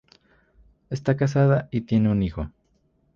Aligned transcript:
Está 0.89 1.15
casada 1.15 1.67
y 1.69 1.81
tiene 1.81 2.09
un 2.09 2.23
hijo. 2.23 2.49